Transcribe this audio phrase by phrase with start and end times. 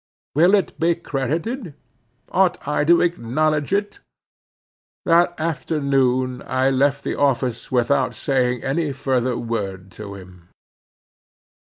[0.33, 1.75] Will it be credited?
[2.31, 3.99] Ought I to acknowledge it?
[5.05, 10.49] That afternoon I left the office without saying one further word to him.